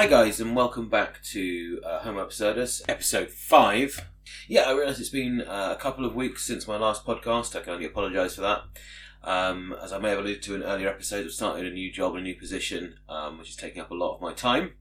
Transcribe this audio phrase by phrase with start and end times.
[0.00, 4.08] Hi guys, and welcome back to uh, Homo Absurdus, episode five.
[4.48, 7.54] Yeah, I realise it's been uh, a couple of weeks since my last podcast.
[7.54, 8.62] I can only apologise for that.
[9.22, 12.14] Um, as I may have alluded to in earlier episodes, I've started a new job,
[12.14, 14.72] a new position, um, which is taking up a lot of my time.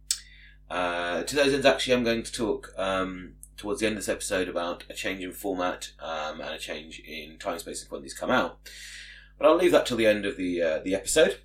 [0.72, 4.08] Uh, to those ends, actually, I'm going to talk um, towards the end of this
[4.08, 8.14] episode about a change in format um, and a change in time space when these
[8.14, 8.60] come out.
[9.38, 11.40] But I'll leave that till the end of the uh, the episode.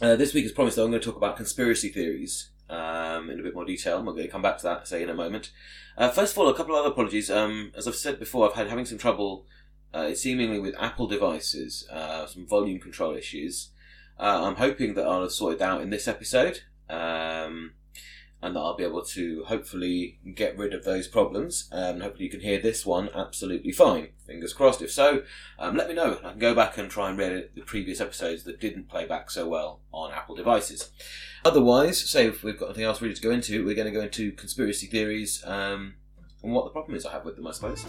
[0.00, 3.40] Uh, this week, as promised, though, I'm going to talk about conspiracy theories um, in
[3.40, 3.98] a bit more detail.
[3.98, 5.50] I'm going to come back to that, say, in a moment.
[5.96, 7.30] Uh, first of all, a couple of other apologies.
[7.30, 9.46] Um, as I've said before, I've had having some trouble,
[9.92, 13.70] uh, seemingly with Apple devices, uh, some volume control issues.
[14.18, 16.60] Uh, I'm hoping that I'll have sorted out in this episode.
[16.88, 17.74] Um,
[18.40, 21.68] and that I'll be able to hopefully get rid of those problems.
[21.72, 24.08] Um, hopefully, you can hear this one absolutely fine.
[24.26, 24.80] Fingers crossed.
[24.80, 25.22] If so,
[25.58, 26.18] um, let me know.
[26.24, 29.30] I can go back and try and read the previous episodes that didn't play back
[29.30, 30.90] so well on Apple devices.
[31.44, 34.02] Otherwise, say if we've got anything else really to go into, we're going to go
[34.02, 35.94] into conspiracy theories um,
[36.42, 37.84] and what the problem is I have with them, I suppose.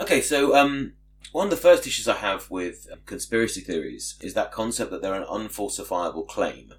[0.00, 0.92] Okay, so um,
[1.34, 5.20] one of the first issues I have with conspiracy theories is that concept that they're
[5.20, 6.74] an unfalsifiable claim.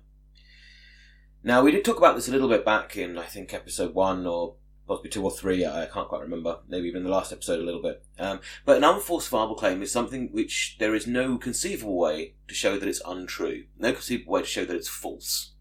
[1.43, 4.25] Now, we did talk about this a little bit back in, I think, episode one
[4.25, 4.55] or
[4.87, 7.81] possibly two or three, I can't quite remember, maybe even the last episode a little
[7.81, 8.05] bit.
[8.17, 12.79] Um, but an unfalsifiable claim is something which there is no conceivable way to show
[12.79, 15.51] that it's untrue, no conceivable way to show that it's false.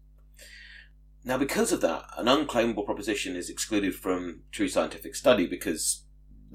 [1.25, 6.04] Now, because of that, an unclaimable proposition is excluded from true scientific study because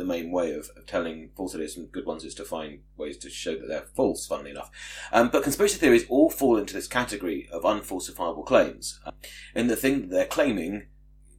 [0.01, 3.31] the main way of, of telling falsehoods and good ones is to find ways to
[3.31, 4.71] show that they're false, funnily enough.
[5.13, 8.99] Um, but conspiracy theories all fall into this category of unfalsifiable claims.
[9.55, 10.87] And the thing that they're claiming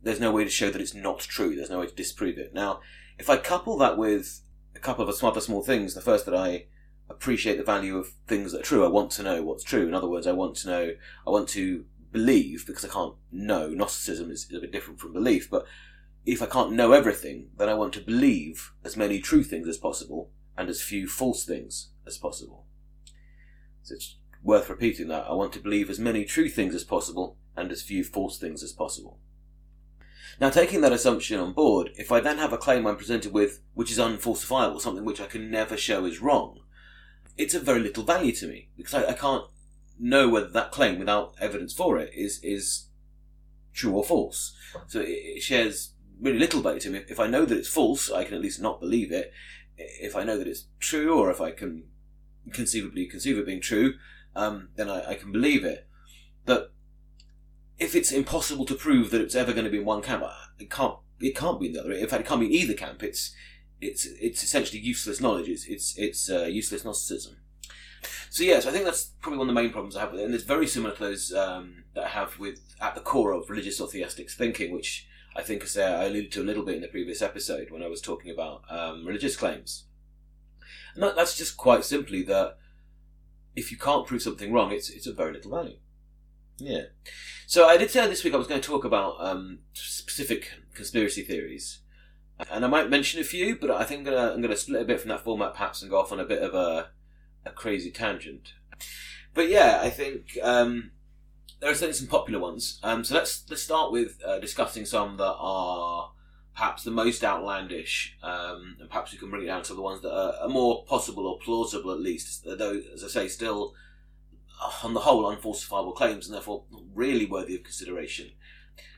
[0.03, 1.55] there's no way to show that it's not true.
[1.55, 2.53] There's no way to disprove it.
[2.53, 2.79] Now,
[3.19, 4.41] if I couple that with
[4.75, 6.66] a couple of other small things, the first that I
[7.09, 8.85] appreciate the value of things that are true.
[8.85, 9.88] I want to know what's true.
[9.88, 10.91] In other words, I want to know,
[11.27, 13.69] I want to believe because I can't know.
[13.69, 15.66] Gnosticism is, is a bit different from belief, but
[16.25, 19.77] if I can't know everything, then I want to believe as many true things as
[19.77, 22.65] possible and as few false things as possible.
[23.83, 25.25] So it's worth repeating that.
[25.27, 28.63] I want to believe as many true things as possible and as few false things
[28.63, 29.19] as possible.
[30.39, 33.59] Now, taking that assumption on board, if I then have a claim I'm presented with
[33.73, 36.59] which is unfalsifiable, something which I can never show is wrong,
[37.38, 39.45] it's of very little value to me because I, I can't
[39.99, 42.88] know whether that claim without evidence for it is is
[43.73, 44.55] true or false.
[44.88, 47.01] So it, it shares really little value to me.
[47.09, 49.33] If I know that it's false, I can at least not believe it.
[49.77, 51.85] If I know that it's true, or if I can
[52.53, 53.95] conceivably conceive it being true,
[54.35, 55.87] um, then I, I can believe it.
[56.45, 56.73] But
[57.79, 60.23] if it's impossible to prove that it's ever going to be in one camp,
[60.59, 60.97] it can't.
[61.19, 61.91] It can't be in the other.
[61.91, 63.03] In fact, it can't be in either camp.
[63.03, 63.35] It's
[63.79, 65.49] it's it's essentially useless knowledge.
[65.49, 67.38] It's it's, it's uh, useless Gnosticism.
[68.29, 70.25] So yes, I think that's probably one of the main problems I have with it,
[70.25, 73.49] and it's very similar to those um, that I have with at the core of
[73.49, 76.81] religious or theistic thinking, which I think as I alluded to a little bit in
[76.81, 79.86] the previous episode when I was talking about um, religious claims.
[80.94, 82.58] And that, that's just quite simply that
[83.56, 85.78] if you can't prove something wrong, it's it's of very little value.
[86.58, 86.84] Yeah.
[87.47, 91.24] So I did say this week I was going to talk about um, specific conspiracy
[91.24, 91.80] theories,
[92.50, 94.86] and I might mention a few, but I think I'm gonna I'm gonna split a
[94.86, 96.90] bit from that format perhaps and go off on a bit of a
[97.46, 98.53] a crazy tangent.
[99.34, 100.92] But yeah, I think um,
[101.61, 102.79] there are certainly some popular ones.
[102.83, 106.11] Um, so let's let's start with uh, discussing some that are
[106.55, 110.01] perhaps the most outlandish, um, and perhaps we can bring it down to the ones
[110.01, 112.44] that are, are more possible or plausible at least.
[112.45, 113.75] Though, as I say, still
[114.83, 118.31] on the whole, unfalsifiable claims and therefore really worthy of consideration.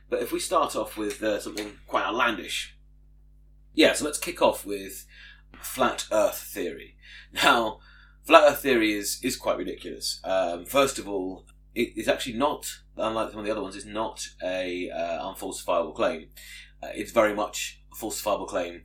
[0.10, 2.78] But if we start off with uh, something quite outlandish,
[3.74, 5.06] yeah, so let's kick off with
[5.62, 6.96] flat Earth theory.
[7.34, 7.80] Now,
[8.24, 10.22] flat Earth theory is is quite ridiculous.
[10.24, 13.86] Um, first of all, it is actually not, unlike some of the other ones, it's
[13.86, 16.28] not a uh, unfalsifiable claim.
[16.82, 18.84] Uh, it's very much a falsifiable claim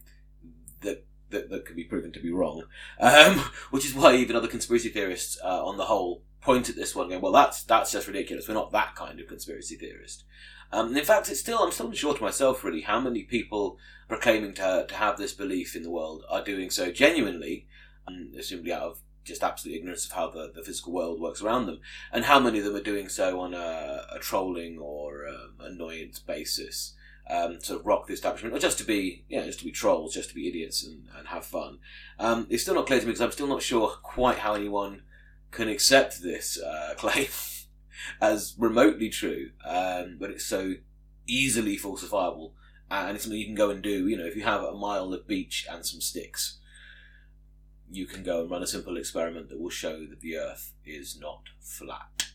[0.80, 2.62] that that, that can be proven to be wrong,
[3.00, 3.34] um,
[3.70, 7.08] which is why even other conspiracy theorists, uh, on the whole, point at this one
[7.08, 8.48] going, well, that's that's just ridiculous.
[8.48, 10.24] We're not that kind of conspiracy theorist.
[10.72, 14.54] Um, in fact, it's still I'm still unsure to myself really how many people proclaiming
[14.54, 17.66] to to have this belief in the world are doing so genuinely,
[18.06, 21.66] and simply out of just absolute ignorance of how the, the physical world works around
[21.66, 21.80] them,
[22.12, 26.18] and how many of them are doing so on a, a trolling or um, annoyance
[26.18, 26.94] basis.
[27.30, 30.30] Um, of rock the establishment, or just to be, yeah, just to be trolls, just
[30.30, 31.76] to be idiots and, and have fun.
[32.18, 35.02] Um, it's still not clear to me because I'm still not sure quite how anyone
[35.50, 37.26] can accept this uh, claim
[38.20, 40.76] as remotely true, um, but it's so
[41.26, 42.52] easily falsifiable,
[42.90, 44.08] and it's something you can go and do.
[44.08, 46.58] You know, if you have a mile of beach and some sticks,
[47.90, 51.18] you can go and run a simple experiment that will show that the Earth is
[51.18, 52.26] not flat.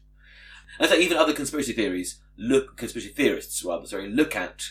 [0.79, 4.63] And so even other conspiracy theories look, conspiracy theorists rather, sorry, look at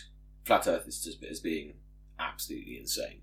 [0.43, 1.75] flat Earth as, as being
[2.19, 3.21] absolutely insane.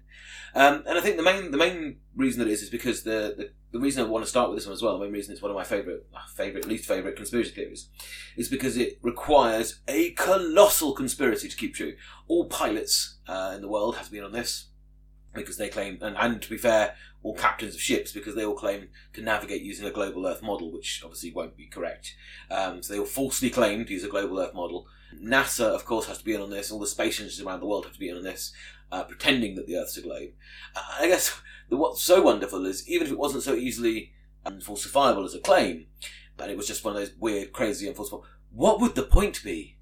[0.55, 3.35] Um, and I think the main the main reason that it is is because the,
[3.37, 4.99] the, the reason I want to start with this one as well.
[4.99, 7.89] The main reason it's one of my favorite favorite least favorite conspiracy theories
[8.37, 11.95] is because it requires a colossal conspiracy to keep true.
[12.27, 14.67] All pilots uh, in the world have to be on this
[15.33, 18.55] because they claim, and, and to be fair, all captains of ships because they all
[18.55, 22.15] claim to navigate using a global Earth model, which obviously won't be correct.
[22.51, 24.87] Um, so they all falsely claim to use a global Earth model.
[25.15, 26.71] NASA, of course, has to be in on this.
[26.71, 28.53] All the space agencies around the world have to be in on this,
[28.91, 30.31] uh, pretending that the Earth's a globe.
[30.75, 31.39] Uh, I guess
[31.69, 34.13] the, what's so wonderful is even if it wasn't so easily
[34.47, 35.87] falsifiable as a claim,
[36.39, 39.77] and it was just one of those weird, crazy, unfalsifiable, what would the point be?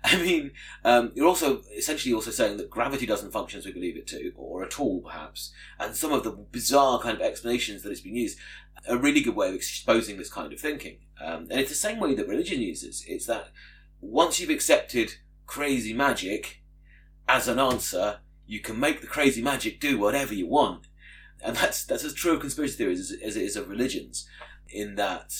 [0.04, 0.52] I mean,
[0.84, 4.32] um, you're also essentially also saying that gravity doesn't function as we believe it to,
[4.34, 5.52] or at all, perhaps.
[5.78, 8.38] And some of the bizarre kind of explanations that it's been used,
[8.88, 10.98] a really good way of exposing this kind of thinking.
[11.20, 13.04] Um, and it's the same way that religion uses.
[13.06, 13.48] It's that
[14.00, 15.16] once you've accepted
[15.46, 16.62] crazy magic
[17.28, 20.86] as an answer, you can make the crazy magic do whatever you want.
[21.42, 24.28] And that's that's as true of conspiracy theories as, as it is of religions.
[24.68, 25.32] In that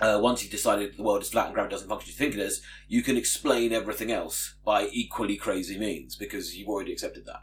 [0.00, 2.34] uh, once you've decided the world is flat and gravity doesn't function as you think
[2.34, 7.26] it is, you can explain everything else by equally crazy means because you've already accepted
[7.26, 7.42] that.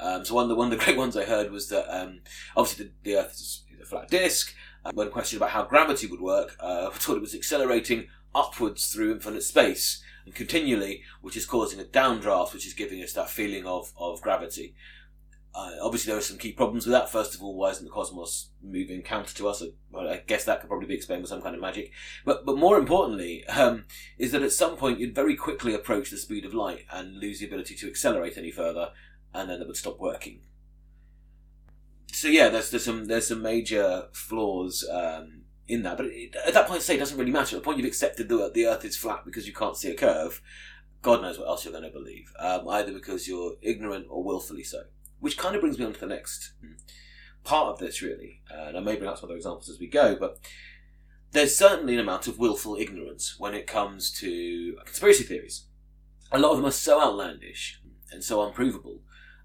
[0.00, 2.20] Um, so one of the one of the great ones I heard was that um,
[2.56, 4.54] obviously the, the Earth is a flat disk.
[4.84, 9.12] Uh, when questioned about how gravity would work, uh, thought it was accelerating upwards through
[9.12, 13.64] infinite space and continually, which is causing a downdraft, which is giving us that feeling
[13.64, 14.74] of of gravity.
[15.54, 17.10] Uh, obviously, there are some key problems with that.
[17.10, 19.62] First of all, why isn't the cosmos moving counter to us?
[19.90, 21.92] Well, I guess that could probably be explained with some kind of magic.
[22.24, 23.84] But but more importantly, um,
[24.16, 27.40] is that at some point you'd very quickly approach the speed of light and lose
[27.40, 28.92] the ability to accelerate any further,
[29.34, 30.40] and then it would stop working.
[32.12, 35.98] So yeah, there's there's some there's some major flaws um, in that.
[35.98, 37.56] But it, at that point, say it doesn't really matter.
[37.56, 39.94] At the point you've accepted the the Earth is flat because you can't see a
[39.94, 40.40] curve.
[41.02, 44.62] God knows what else you're going to believe, um, either because you're ignorant or willfully
[44.62, 44.84] so.
[45.22, 46.54] Which kind of brings me on to the next
[47.44, 48.42] part of this, really.
[48.50, 50.40] Uh, and I may bring up some other examples as we go, but
[51.30, 55.66] there's certainly an amount of willful ignorance when it comes to conspiracy theories.
[56.32, 57.80] A lot of them are so outlandish
[58.10, 58.98] and so unprovable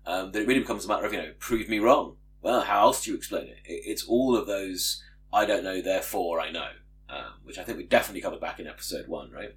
[0.08, 2.16] um, that it really becomes a matter of, you know, prove me wrong.
[2.42, 3.58] Well, how else do you explain it?
[3.64, 6.70] It's all of those, I don't know, therefore I know,
[7.08, 9.56] um, which I think we definitely covered back in episode one, right?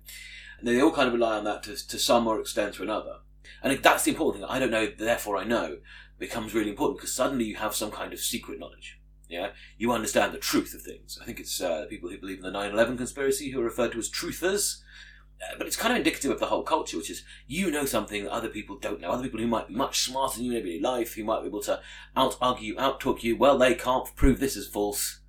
[0.58, 3.20] And they all kind of rely on that to, to some or extent or another.
[3.62, 4.50] And that's the important thing.
[4.50, 5.78] I don't know, therefore I know
[6.20, 9.00] becomes really important because suddenly you have some kind of secret knowledge.
[9.28, 11.18] Yeah, you understand the truth of things.
[11.20, 13.98] I think it's uh, people who believe in the 9/11 conspiracy who are referred to
[13.98, 14.82] as truthers.
[15.40, 18.24] Uh, but it's kind of indicative of the whole culture, which is you know something
[18.24, 19.10] that other people don't know.
[19.10, 21.46] Other people who might be much smarter than you in everyday life, who might be
[21.46, 21.80] able to
[22.14, 23.36] out argue, out talk you.
[23.36, 25.20] Well, they can't prove this is false.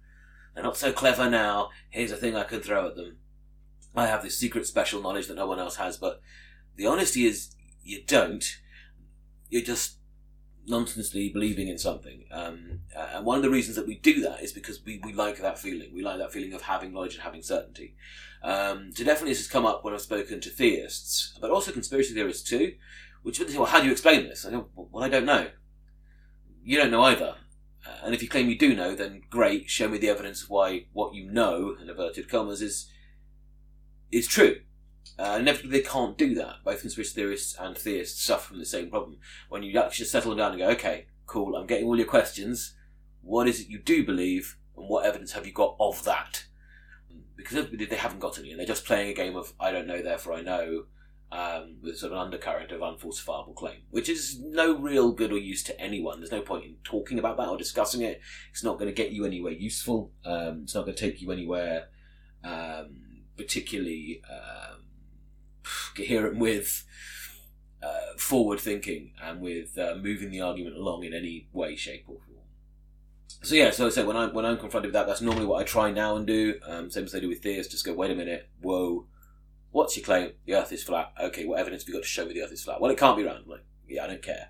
[0.54, 1.70] They're not so clever now.
[1.90, 3.18] Here's a thing I can throw at them.
[3.96, 6.22] I have this secret special knowledge that no one else has, but
[6.76, 8.44] the honesty is you don't.
[9.50, 9.98] You're just
[10.68, 12.26] nonsensely believing in something.
[12.32, 15.40] Um, and one of the reasons that we do that is because we, we like
[15.40, 15.94] that feeling.
[15.94, 17.96] We like that feeling of having knowledge and having certainty.
[18.44, 22.14] Um, so definitely this has come up when I've spoken to theists, but also conspiracy
[22.14, 22.74] theorists too,
[23.24, 24.46] which would say, well, how do you explain this?
[24.46, 25.50] I go, well, I don't know.
[26.64, 27.36] You don't know either.
[27.86, 30.50] Uh, and if you claim you do know, then great, show me the evidence of
[30.50, 32.92] why what you know, in inverted commas, is,
[34.12, 34.58] is true.
[35.20, 36.56] Uh, inevitably, they can't do that.
[36.64, 39.18] Both conspiracy theorists and theists suffer from the same problem.
[39.50, 42.76] When you actually settle down and go, okay, cool, I'm getting all your questions.
[43.22, 46.46] What is it you do believe, and what evidence have you got of that?
[47.36, 50.02] Because they haven't got any, and they're just playing a game of I don't know,
[50.02, 50.86] therefore I know,
[51.32, 55.38] um, with sort of an undercurrent of unfalsifiable claim, which is no real good or
[55.38, 56.20] use to anyone.
[56.20, 58.22] There's no point in talking about that or discussing it.
[58.52, 60.12] It's not going to get you anywhere useful.
[60.26, 61.90] Um, it's not going to take you anywhere
[62.44, 64.22] um, particularly.
[64.30, 64.81] Um,
[65.96, 66.86] coherent with
[67.84, 72.20] uh, forward thinking and with uh, moving the argument along in any way, shape, or
[72.20, 72.38] form.
[73.44, 75.62] So yeah, so I said when I'm when I'm confronted with that, that's normally what
[75.62, 76.60] I try now and do.
[76.68, 77.72] Um, same as they do with theists.
[77.72, 79.08] Just go, wait a minute, whoa,
[79.72, 80.34] what's your claim?
[80.46, 81.14] The Earth is flat.
[81.20, 82.80] Okay, what evidence have you got to show me the Earth is flat?
[82.80, 83.44] Well, it can't be round.
[83.44, 84.50] I'm like, yeah, I don't care.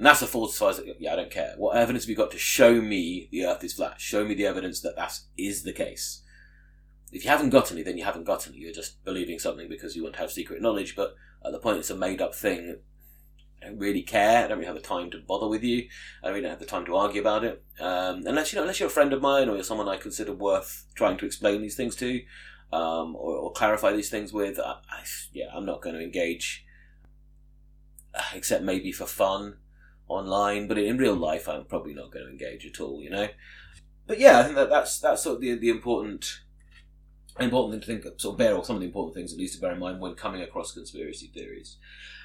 [0.00, 0.96] NASA falsifies it.
[0.98, 1.54] Yeah, I don't care.
[1.58, 4.00] What evidence have you got to show me the Earth is flat?
[4.00, 6.22] Show me the evidence that that is the case.
[7.12, 8.58] If you haven't got any, then you haven't got any.
[8.58, 11.14] You're just believing something because you want to have secret knowledge, but
[11.44, 12.78] at the point it's a made up thing,
[13.62, 14.44] I don't really care.
[14.44, 15.88] I don't really have the time to bother with you.
[16.22, 17.62] I don't really have the time to argue about it.
[17.78, 20.32] Um, unless you know, unless you're a friend of mine or you're someone I consider
[20.32, 22.22] worth trying to explain these things to,
[22.72, 24.58] um, or, or, clarify these things with.
[24.58, 25.02] I, I,
[25.32, 26.64] yeah, I'm not going to engage,
[28.14, 29.56] uh, except maybe for fun
[30.08, 33.02] online, but in real life, I'm probably not going to engage at all.
[33.02, 33.28] You know.
[34.06, 36.40] But yeah, I think that that's that's sort of the the important
[37.38, 39.54] important thing to think sort of bear, or some of the important things at least
[39.54, 41.76] to bear in mind when coming across conspiracy theories.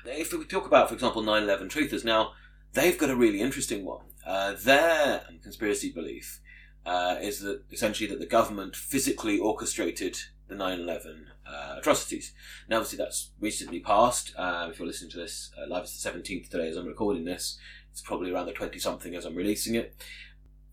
[0.06, 2.34] If we talk about, for example, 9/11 truthers, now
[2.74, 4.06] they've got a really interesting one.
[4.26, 6.42] Uh, their conspiracy belief
[6.86, 12.34] uh, is that essentially that the government physically orchestrated the 9/11 uh, atrocities.
[12.70, 14.34] Now, obviously, that's recently passed.
[14.38, 17.26] Uh, if you're listening to this uh, live, it's the 17th today as I'm recording
[17.26, 17.58] this.
[17.92, 19.96] It's probably around the 20 something as I'm releasing it.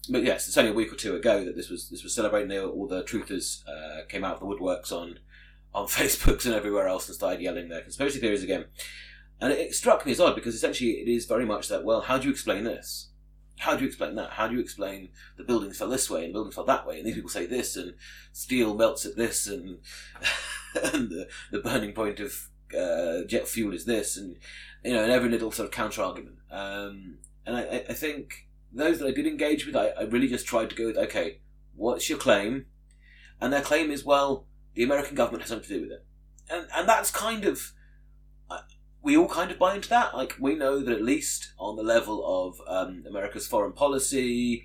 [0.09, 2.57] But yes, it's only a week or two ago that this was this was celebrating.
[2.59, 5.19] All the truthers uh, came out of the woodworks on
[5.75, 8.67] on Facebooks and everywhere else and started yelling their conspiracy theories again.
[9.41, 11.85] And it, it struck me as odd because essentially it is very much that.
[11.85, 13.09] Well, how do you explain this?
[13.63, 14.31] how do you explain that?
[14.31, 16.99] How do you explain the buildings fell this way and the buildings fell that way,
[16.99, 17.95] and these people say this, and
[18.33, 19.79] steel melts at this, and
[20.93, 24.37] and the, the burning point of uh, jet fuel is this, and
[24.85, 26.37] you know, and every little sort of counter argument.
[26.51, 30.47] Um, and I, I, think those that I did engage with, I, I really just
[30.47, 31.41] tried to go with, okay,
[31.75, 32.67] what's your claim?
[33.41, 36.07] And their claim is, well, the American government has something to do with it,
[36.49, 37.73] and and that's kind of
[39.03, 40.15] we all kind of buy into that.
[40.15, 44.65] Like we know that at least on the level of um, America's foreign policy,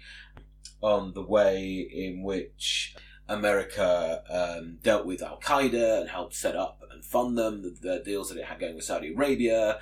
[0.81, 2.95] on the way in which
[3.29, 8.00] America um, dealt with Al Qaeda and helped set up and fund them, the, the,
[8.03, 9.79] deals that it had going with Saudi Arabia.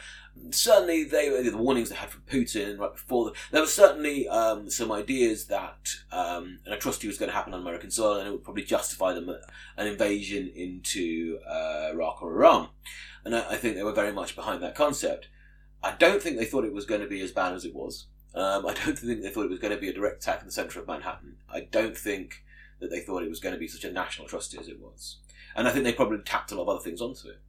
[0.49, 3.25] Certainly, they the warnings they had from Putin right before.
[3.25, 7.53] The, there were certainly um, some ideas that um, an atrocity was going to happen
[7.53, 9.29] on American soil, and it would probably justify them
[9.77, 12.69] an invasion into uh, Iraq or Iran
[13.25, 15.27] and I, I, think they were very much behind that concept.
[15.83, 18.05] I don't think they thought it was going to be as bad as it was.
[18.33, 20.45] Um, I don't think they thought it was going to be a direct attack in
[20.45, 21.37] the centre of Manhattan.
[21.51, 22.43] I don't think
[22.85, 25.17] that they thought it was going to be such a national atrocity as it was.
[25.55, 27.41] And I think they probably tapped a lot of other things onto it.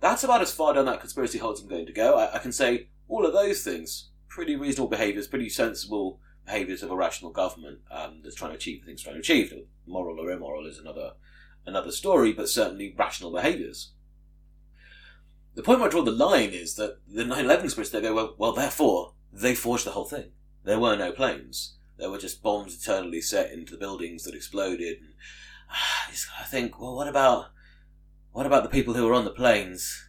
[0.00, 2.16] That's about as far down that conspiracy hole as I'm going to go.
[2.18, 6.90] I, I can say all of those things, pretty reasonable behaviours, pretty sensible behaviours of
[6.90, 9.52] a rational government um, that's trying to achieve the things trying to achieve.
[9.86, 11.12] Moral or immoral is another
[11.66, 13.92] another story, but certainly rational behaviours.
[15.54, 17.92] The point where I draw the line is that the 9/11 conspiracy.
[17.92, 20.32] They go well, well, therefore they forged the whole thing.
[20.64, 21.74] There were no planes.
[21.98, 24.98] There were just bombs eternally set into the buildings that exploded.
[24.98, 25.14] And
[26.38, 27.46] I think, well, what about
[28.32, 30.08] what about the people who were on the planes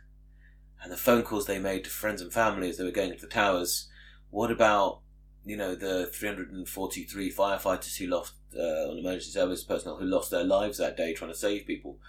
[0.82, 3.20] and the phone calls they made to friends and family as they were going to
[3.20, 3.90] the towers?
[4.30, 5.02] What about
[5.46, 10.44] you know the 343 firefighters who lost uh, on emergency service personnel who lost their
[10.44, 12.00] lives that day trying to save people?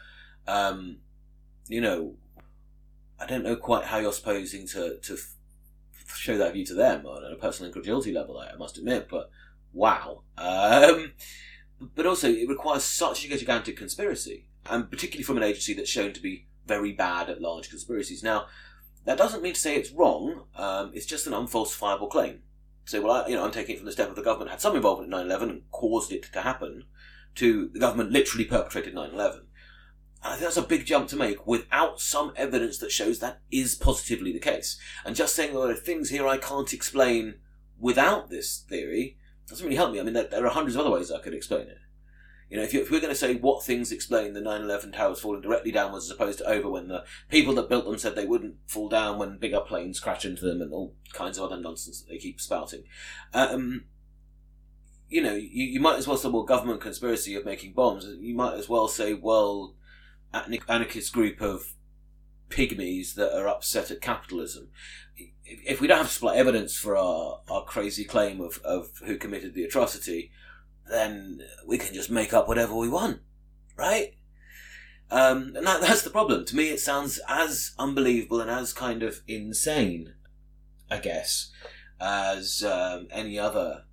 [0.46, 0.98] Um,
[1.68, 2.14] you know,
[3.18, 5.18] I don't know quite how you're supposing to to
[6.06, 8.38] show that view to them on a personal incredulity level.
[8.38, 9.30] I must admit, but
[9.74, 10.22] wow.
[10.38, 11.12] Um,
[11.94, 16.12] but also, it requires such a gigantic conspiracy, and particularly from an agency that's shown
[16.12, 18.22] to be very bad at large conspiracies.
[18.22, 18.46] Now,
[19.04, 20.44] that doesn't mean to say it's wrong.
[20.56, 22.40] Um, it's just an unfalsifiable claim.
[22.86, 24.60] So, well, I, you know, I'm taking it from the step of the government had
[24.60, 26.84] some involvement in 9/11 and caused it to happen,
[27.36, 29.40] to the government literally perpetrated 9/11.
[30.22, 33.40] And I think that's a big jump to make without some evidence that shows that
[33.50, 34.78] is positively the case.
[35.04, 37.34] And just saying, well, there are things here I can't explain
[37.78, 40.00] without this theory doesn't really help me.
[40.00, 41.78] I mean, there, there are hundreds of other ways I could explain it.
[42.50, 45.20] You know, if, you, if we're going to say what things explain the 9-11 towers
[45.20, 48.26] falling directly downwards as opposed to over when the people that built them said they
[48.26, 52.02] wouldn't fall down when bigger planes crash into them and all kinds of other nonsense
[52.02, 52.84] that they keep spouting.
[53.32, 53.86] Um,
[55.08, 58.06] you know, you, you might as well say, well, government conspiracy of making bombs.
[58.20, 59.74] You might as well say, well,
[60.68, 61.73] anarchist group of
[62.50, 64.68] pygmies that are upset at capitalism.
[65.44, 69.54] If we don't have supply evidence for our, our crazy claim of, of who committed
[69.54, 70.30] the atrocity,
[70.90, 73.20] then we can just make up whatever we want,
[73.76, 74.14] right?
[75.10, 76.44] Um, and that, that's the problem.
[76.44, 80.14] To me, it sounds as unbelievable and as kind of insane,
[80.90, 81.50] I guess,
[82.00, 83.83] as um, any other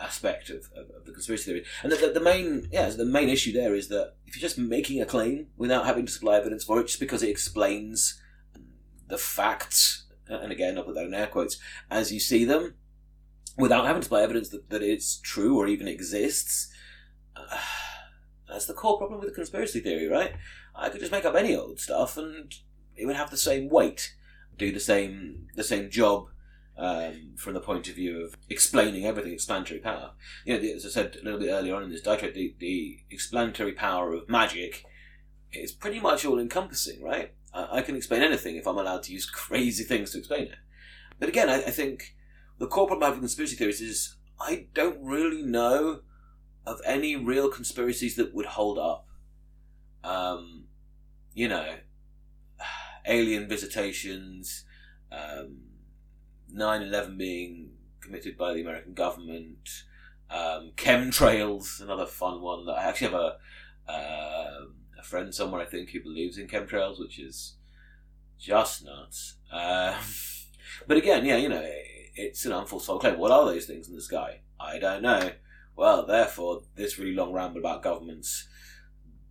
[0.00, 1.64] aspect of, of, of the conspiracy theory.
[1.82, 4.58] And the, the, the, main, yeah, the main issue there is that if you're just
[4.58, 8.20] making a claim without having to supply evidence for it, just because it explains
[9.08, 11.58] the facts, and again, I'll put that in air quotes,
[11.90, 12.74] as you see them,
[13.56, 16.72] without having to supply evidence that, that it's true or even exists,
[17.36, 17.58] uh,
[18.48, 20.32] that's the core problem with the conspiracy theory, right?
[20.74, 22.52] I could just make up any old stuff and
[22.96, 24.14] it would have the same weight,
[24.56, 26.26] do the same the same job
[26.80, 30.12] um, from the point of view of explaining everything, explanatory power.
[30.46, 33.00] You know, as I said a little bit earlier on in this diatribe, the, the
[33.10, 34.86] explanatory power of magic
[35.52, 37.34] is pretty much all encompassing, right?
[37.52, 40.58] I, I, can explain anything if I'm allowed to use crazy things to explain it.
[41.18, 42.16] But again, I, I think
[42.58, 46.00] the core problem with conspiracy theories is I don't really know
[46.66, 49.06] of any real conspiracies that would hold up.
[50.02, 50.64] Um,
[51.34, 51.74] you know,
[53.06, 54.64] alien visitations,
[55.12, 55.69] um,
[56.54, 59.68] 9-11 being committed by the American government,
[60.30, 63.36] um, chemtrails, another fun one that I actually have a
[63.90, 64.66] uh,
[64.98, 67.56] a friend somewhere I think who believes in chemtrails, which is
[68.38, 69.36] just nuts.
[69.50, 70.00] Uh,
[70.86, 71.64] but again, yeah, you know,
[72.14, 73.18] it's an unfulfilled claim.
[73.18, 74.42] What are those things in the sky?
[74.58, 75.32] I don't know.
[75.76, 78.48] Well, therefore, this really long ramble about governments,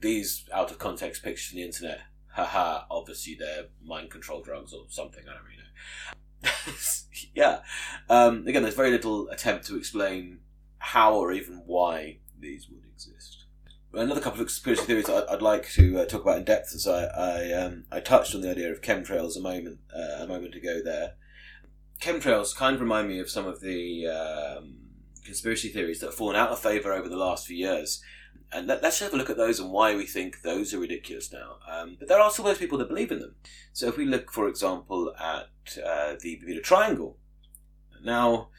[0.01, 1.99] these out of context pictures on the internet,
[2.33, 6.17] haha, obviously they're mind control drugs or something, I don't really know.
[7.35, 7.59] yeah.
[8.09, 10.39] Um, again, there's very little attempt to explain
[10.77, 13.45] how or even why these would exist.
[13.93, 16.87] Another couple of conspiracy theories I'd, I'd like to uh, talk about in depth, as
[16.87, 20.55] I I, um, I, touched on the idea of chemtrails a moment uh, a moment
[20.55, 20.79] ago.
[20.83, 21.13] There,
[21.99, 24.77] chemtrails kind of remind me of some of the um,
[25.25, 28.01] conspiracy theories that have fallen out of favour over the last few years.
[28.51, 31.31] And let, us have a look at those and why we think those are ridiculous
[31.31, 31.57] now.
[31.69, 33.35] Um, but there are still those people that believe in them.
[33.73, 37.17] So if we look, for example, at uh, the Bermuda Triangle,
[38.03, 38.49] now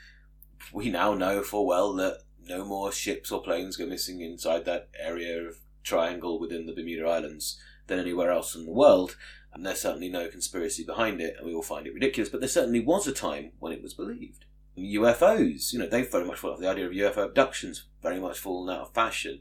[0.72, 4.88] we now know full well that no more ships or planes go missing inside that
[4.98, 9.16] area of triangle within the Bermuda Islands than anywhere else in the world.
[9.52, 12.30] And there's certainly no conspiracy behind it, and we all find it ridiculous.
[12.30, 14.44] But there certainly was a time when it was believed.
[14.78, 16.60] UFOs, you know, they've very much fallen off.
[16.60, 19.40] The idea of UFO abductions very much fallen out of fashion.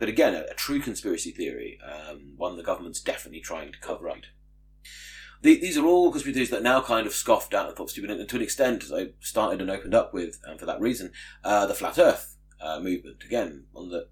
[0.00, 4.08] But again, a, a true conspiracy theory, um, one the government's definitely trying to cover
[4.08, 4.16] up.
[5.42, 8.10] The, these are all conspiracy theories that now kind of scoffed at and thought stupid,
[8.10, 11.12] and to an extent, as I started and opened up with, and for that reason,
[11.44, 13.22] uh, the flat Earth uh, movement.
[13.24, 14.08] Again, one that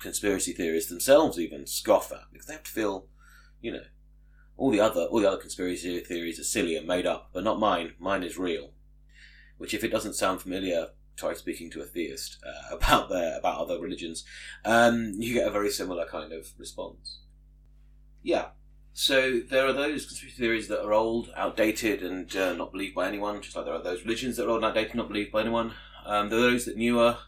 [0.00, 3.06] conspiracy theorists themselves even scoff at because they have to feel,
[3.60, 3.84] you know,
[4.56, 7.60] all the other all the other conspiracy theories are silly and made up, but not
[7.60, 7.94] mine.
[8.00, 8.72] Mine is real.
[9.56, 13.60] Which, if it doesn't sound familiar, try speaking to a theist uh, about their about
[13.60, 14.24] other religions.
[14.64, 17.18] Um, you get a very similar kind of response.
[18.22, 18.48] Yeah.
[18.92, 23.06] So there are those conspiracy theories that are old, outdated, and uh, not believed by
[23.06, 23.42] anyone.
[23.42, 25.74] Just like there are those religions that are old and outdated, not believed by anyone.
[26.06, 27.18] Um, there are those that newer,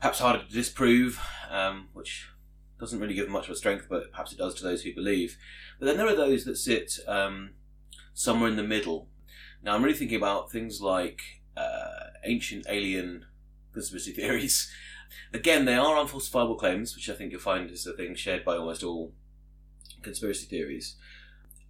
[0.00, 2.28] perhaps harder to disprove, um, which
[2.80, 5.36] doesn't really give much of a strength, but perhaps it does to those who believe.
[5.78, 7.50] But then there are those that sit um,
[8.14, 9.08] somewhere in the middle.
[9.62, 11.20] Now, I'm really thinking about things like
[11.58, 13.26] uh, ancient alien
[13.72, 14.70] conspiracy theories.
[15.32, 18.56] Again, they are unfalsifiable claims, which I think you'll find is a thing shared by
[18.56, 19.12] almost all
[20.02, 20.96] conspiracy theories.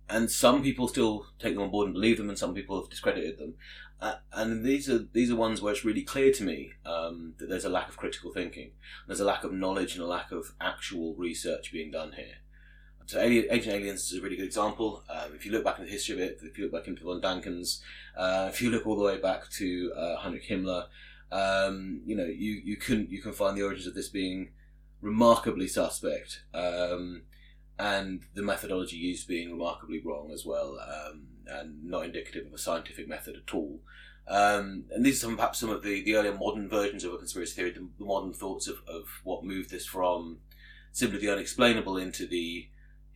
[0.09, 2.91] And some people still take them on board and believe them, and some people have
[2.91, 3.55] discredited them.
[4.01, 7.49] Uh, and these are these are ones where it's really clear to me um, that
[7.49, 8.71] there's a lack of critical thinking,
[9.07, 12.37] there's a lack of knowledge, and a lack of actual research being done here.
[13.09, 15.03] So, Alien, Ancient Aliens is a really good example.
[15.09, 17.05] Um, if you look back in the history of it, if you look back into
[17.05, 17.81] von Dänikens,
[18.15, 20.89] uh, if you look all the way back to uh, Heinrich Himmler,
[21.33, 24.51] um, you know you you can you can find the origins of this being
[25.01, 27.23] remarkably suspect, um,
[27.79, 30.79] and the methodology used being remarkably wrong as well.
[30.79, 33.81] Um, and not indicative of a scientific method at all.
[34.29, 37.17] Um, and these are some, perhaps some of the, the earlier modern versions of a
[37.17, 40.41] conspiracy theory, the, the modern thoughts of, of what moved this from
[40.93, 42.69] simply the unexplainable into the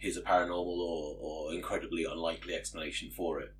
[0.03, 3.55] here's a paranormal or, or incredibly unlikely explanation for it.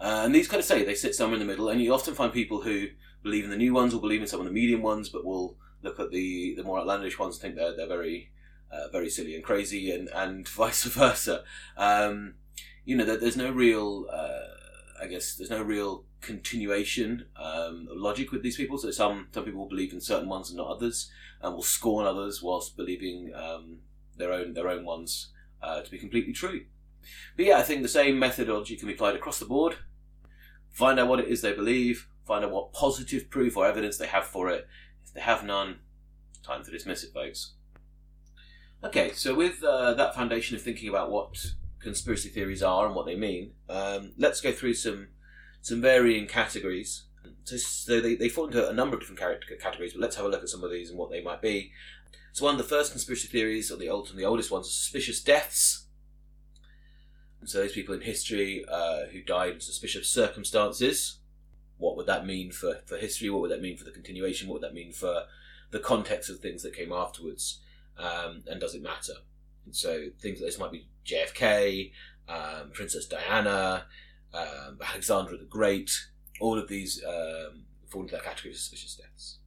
[0.00, 2.12] Uh, and these kind of say they sit somewhere in the middle, and you often
[2.12, 2.88] find people who
[3.22, 5.56] believe in the new ones or believe in some of the medium ones, but will
[5.82, 8.30] look at the, the more outlandish ones and think they're, they're very
[8.70, 11.44] uh, very silly and crazy, and, and vice versa.
[11.76, 12.34] Um,
[12.84, 18.42] you know, there's no real, uh, I guess, there's no real continuation um, logic with
[18.42, 18.76] these people.
[18.76, 22.06] So some some people will believe in certain ones and not others, and will scorn
[22.06, 23.78] others whilst believing um,
[24.16, 25.28] their own their own ones
[25.62, 26.64] uh, to be completely true.
[27.36, 29.76] But yeah, I think the same methodology can be applied across the board.
[30.72, 32.08] Find out what it is they believe.
[32.26, 34.66] Find out what positive proof or evidence they have for it.
[35.04, 35.76] If they have none,
[36.42, 37.54] time to dismiss it, folks.
[38.84, 41.46] Okay, so with uh, that foundation of thinking about what
[41.80, 45.08] conspiracy theories are and what they mean, um, let's go through some
[45.62, 47.04] some varying categories.
[47.44, 50.28] So, so they, they fall into a number of different categories, but let's have a
[50.28, 51.72] look at some of these and what they might be.
[52.36, 54.70] So one of the first conspiracy theories, or the old and the oldest ones, are
[54.70, 55.86] suspicious deaths.
[57.40, 61.20] And so those people in history uh, who died in suspicious circumstances.
[61.78, 63.30] What would that mean for, for history?
[63.30, 64.48] What would that mean for the continuation?
[64.48, 65.22] What would that mean for
[65.70, 67.60] the context of things that came afterwards?
[67.96, 69.14] Um, and does it matter?
[69.64, 71.90] And so things like this might be JFK,
[72.28, 73.86] um, Princess Diana,
[74.34, 75.90] um, Alexander the Great.
[76.38, 79.38] All of these um, fall into that category of suspicious deaths.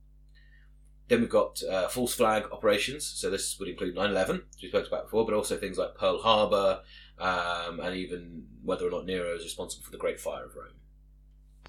[1.09, 3.05] Then we've got uh, false flag operations.
[3.05, 6.21] So this would include 9/11, which we spoke about before, but also things like Pearl
[6.21, 6.81] Harbor,
[7.19, 10.75] um, and even whether or not Nero is responsible for the Great Fire of Rome.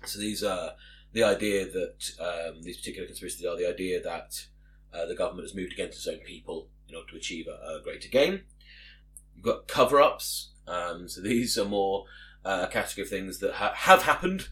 [0.04, 0.74] So these are
[1.12, 4.46] the idea that um, these particular conspiracies are the idea that
[4.92, 7.80] uh, the government has moved against its own people in order to achieve a, a
[7.82, 8.42] greater gain.
[9.34, 10.50] You've got cover ups.
[10.66, 12.04] Um, so these are more
[12.44, 14.48] uh, a category of things that ha- have happened,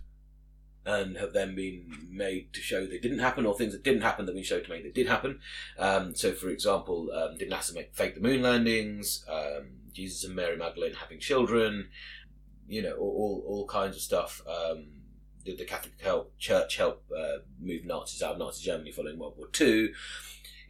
[0.88, 4.24] and have then been made to show they didn't happen, or things that didn't happen
[4.24, 5.38] that have been shown to make that did happen.
[5.78, 9.22] Um, so, for example, um, did NASA make fake the moon landings?
[9.30, 11.90] Um, Jesus and Mary Magdalene having children?
[12.66, 14.40] You know, all, all, kinds of stuff.
[14.46, 15.02] Um,
[15.44, 19.34] did the Catholic help, Church help uh, move Nazis out of Nazi Germany following World
[19.36, 19.92] War Two?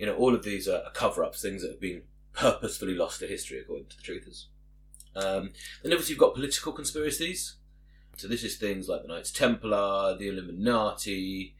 [0.01, 2.03] You know, all of these are cover-ups, things that have been
[2.33, 4.47] purposefully lost to history, according to the truthers.
[5.15, 5.51] Um,
[5.83, 7.58] then obviously you've got political conspiracies.
[8.19, 11.55] So this is things like the Knights Templar, the Illuminati,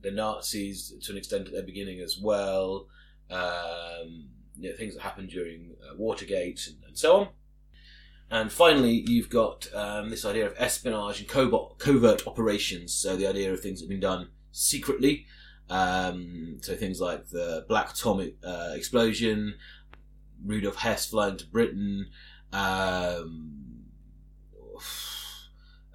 [0.00, 2.88] the Nazis to an extent at their beginning as well.
[3.30, 7.28] Um, you know, things that happened during uh, Watergate and, and, so on.
[8.30, 12.94] And finally, you've got um, this idea of espionage and covert, covert operations.
[12.94, 15.26] So the idea of things that have been done secretly.
[15.68, 19.56] Um, so things like the Black Tom uh, explosion,
[20.42, 22.06] Rudolf Hess flying to Britain,
[22.54, 23.64] um,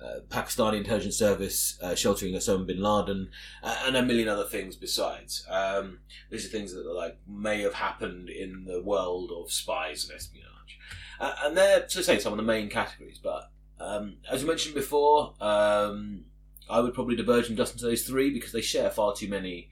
[0.04, 3.30] uh, Pakistani intelligence service uh, sheltering Osama bin Laden,
[3.64, 5.46] uh, and a million other things besides.
[5.50, 10.16] Um, these are things that like may have happened in the world of spies and
[10.16, 10.80] espionage,
[11.20, 13.20] uh, and they're to say some of the main categories.
[13.22, 16.26] But um, as you mentioned before, um,
[16.70, 19.70] I would probably diverge them just into those three because they share far too many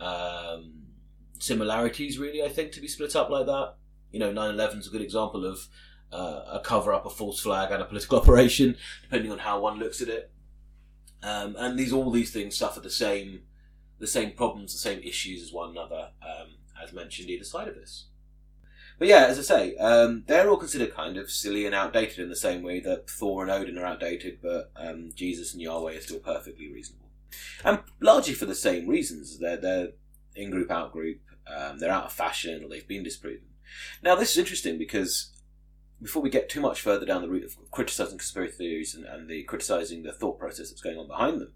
[0.00, 0.86] um,
[1.38, 2.18] similarities.
[2.18, 3.74] Really, I think to be split up like that.
[4.10, 5.68] You know, 9/11 is a good example of
[6.12, 9.78] uh, a cover up, a false flag, and a political operation, depending on how one
[9.78, 10.30] looks at it.
[11.22, 13.42] Um, and these all these things suffer the same
[13.98, 17.74] the same problems, the same issues as one another, um, as mentioned either side of
[17.74, 18.06] this.
[18.98, 22.28] But yeah, as I say, um, they're all considered kind of silly and outdated in
[22.28, 26.00] the same way that Thor and Odin are outdated, but um, Jesus and Yahweh are
[26.00, 27.08] still perfectly reasonable,
[27.64, 29.38] and largely for the same reasons.
[29.38, 29.88] They're they're
[30.34, 33.46] in group out group, um, they're out of fashion, or they've been disproven.
[34.02, 35.30] Now this is interesting because
[36.00, 39.28] before we get too much further down the route of criticizing conspiracy theories and, and
[39.28, 41.52] the criticizing the thought process that's going on behind them,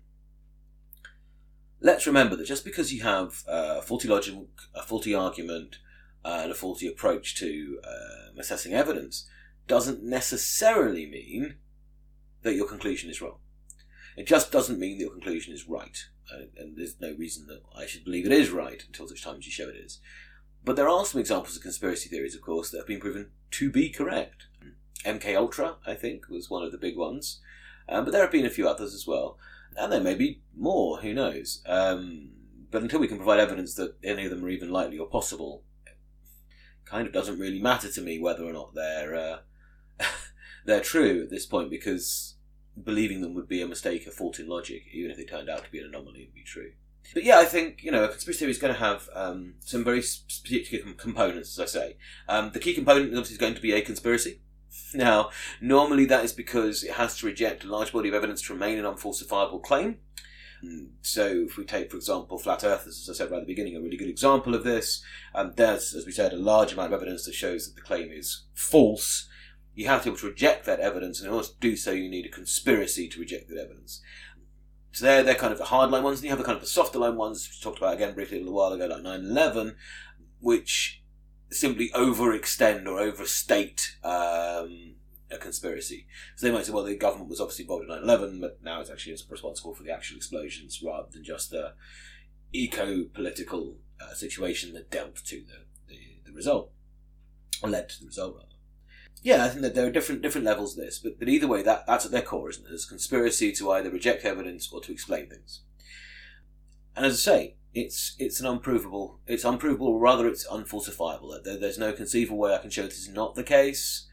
[1.81, 4.35] let's remember that just because you have a faulty logic,
[4.75, 5.77] a faulty argument,
[6.25, 9.29] and a faulty approach to um, assessing evidence,
[9.67, 11.57] doesn't necessarily mean
[12.43, 13.39] that your conclusion is wrong.
[14.17, 15.99] It just doesn't mean that your conclusion is right,
[16.57, 19.47] and there's no reason that I should believe it is right until such time as
[19.47, 20.01] you show it is.
[20.65, 23.71] But there are some examples of conspiracy theories, of course, that have been proven to
[23.71, 24.47] be correct.
[25.05, 27.41] MK Ultra, I think, was one of the big ones,
[27.89, 29.39] um, but there have been a few others as well,
[29.77, 30.99] and there may be more.
[30.99, 31.63] Who knows?
[31.67, 32.31] Um,
[32.71, 35.65] but until we can provide evidence that any of them are even likely or possible,
[35.85, 35.97] it
[36.85, 39.39] kind of doesn't really matter to me whether or not they're uh,
[40.65, 42.37] they're true at this point, because
[42.81, 45.65] believing them would be a mistake, a fault in logic, even if they turned out
[45.65, 46.73] to be an anomaly and be true.
[47.15, 49.85] But yeah, I think you know a conspiracy theory is going to have um, some
[49.85, 50.03] very
[50.43, 51.97] particular components, as I say.
[52.29, 54.41] Um, the key component obviously is going to be a conspiracy.
[54.95, 58.55] Now, normally that is because it has to reject a large body of evidence to
[58.55, 59.99] remain an unfalsifiable claim.
[61.01, 63.75] So, if we take, for example, flat earthers, as I said right at the beginning,
[63.75, 65.03] a really good example of this,
[65.35, 68.13] um, there's, as we said, a large amount of evidence that shows that the claim
[68.13, 69.29] is false.
[69.75, 71.91] You have to be able to reject that evidence, and in order to do so,
[71.91, 74.01] you need a conspiracy to reject that evidence.
[74.93, 76.69] So they're, they're kind of the hardline ones, and you have the kind of the
[76.69, 79.21] softer line ones, which we talked about again briefly a little while ago, like 9
[79.25, 79.77] 11,
[80.41, 81.03] which
[81.51, 84.95] simply overextend or overstate um,
[85.31, 86.07] a conspiracy.
[86.37, 88.81] So they might say, well, the government was obviously involved in 9 11, but now
[88.81, 91.73] it's actually responsible for the actual explosions rather than just the
[92.53, 96.71] eco political uh, situation that dealt to the, the, the result,
[97.63, 98.52] or led to the result, rather
[99.23, 101.63] yeah, I think that there are different different levels of this, but, but either way,
[101.63, 102.69] that, that's at their core, isn't it?
[102.69, 105.61] There's conspiracy to either reject evidence or to explain things.
[106.97, 111.43] And as I say, it's it's an unprovable, it's unprovable, or rather, it's unfalsifiable.
[111.45, 114.09] There, there's no conceivable way I can show this is not the case,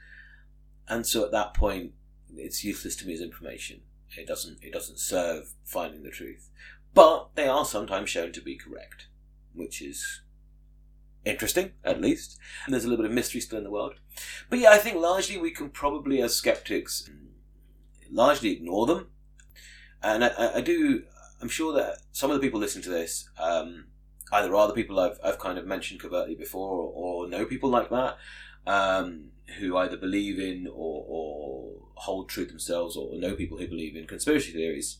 [0.87, 1.93] and so at that point,
[2.35, 3.81] it's useless to me as information.
[4.15, 6.49] It doesn't it doesn't serve finding the truth,
[6.93, 9.07] but they are sometimes shown to be correct,
[9.53, 10.21] which is
[11.29, 12.37] interesting, at least.
[12.65, 13.95] And there's a little bit of mystery still in the world.
[14.49, 17.09] But yeah, I think largely we can probably, as skeptics,
[18.11, 19.07] largely ignore them.
[20.01, 21.03] And I, I do,
[21.41, 23.85] I'm sure that some of the people listening to this um,
[24.31, 26.91] either are the people I've, I've kind of mentioned covertly before or,
[27.23, 28.17] or know people like that
[28.65, 33.93] um, who either believe in or, or, hold true themselves or know people who believe
[33.93, 34.99] in conspiracy theories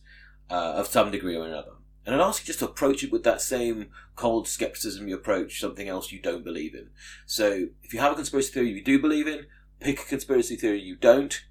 [0.50, 1.70] uh, of some degree or another.
[2.06, 5.60] And I'd ask you just to approach it with that same cold skepticism you approach
[5.60, 6.90] something else you don't believe in.
[7.26, 9.46] So if you have a conspiracy theory you do believe in,
[9.80, 11.44] pick a conspiracy theory you don't.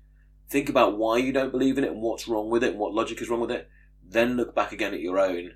[0.49, 2.93] Think about why you don't believe in it and what's wrong with it and what
[2.93, 3.69] logic is wrong with it.
[4.03, 5.53] Then look back again at your own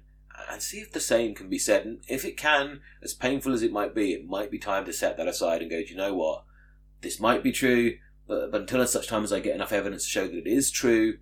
[0.50, 1.86] and see if the same can be said.
[1.86, 4.94] And if it can, as painful as it might be, it might be time to
[4.94, 6.44] set that aside and go, do you know what?
[7.02, 10.10] This might be true, but, but until such time as I get enough evidence to
[10.10, 11.18] show that it is true,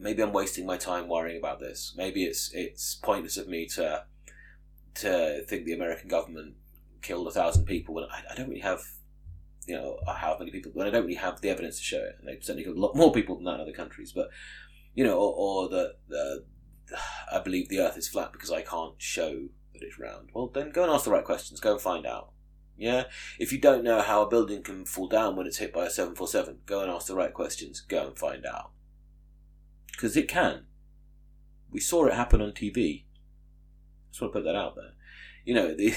[0.00, 1.94] maybe I'm wasting my time worrying about this.
[1.96, 4.04] Maybe it's it's pointless of me to
[4.94, 6.54] to think the American government
[7.02, 8.82] killed a thousand people when I, I don't really have
[9.66, 11.98] you know uh, how many people when I don't really have the evidence to show
[11.98, 12.16] it.
[12.18, 14.30] And they certainly killed a lot more people than that in other countries, but
[14.94, 16.44] you know, or, or that
[17.32, 20.30] I believe the Earth is flat because I can't show that it's round.
[20.34, 21.60] Well, then go and ask the right questions.
[21.60, 22.32] Go and find out.
[22.76, 23.04] Yeah,
[23.38, 25.90] if you don't know how a building can fall down when it's hit by a
[25.90, 27.82] seven four seven, go and ask the right questions.
[27.82, 28.72] Go and find out
[30.00, 30.64] because it can.
[31.70, 33.04] We saw it happen on TV.
[34.10, 34.92] Just want to put that out there.
[35.44, 35.94] You know the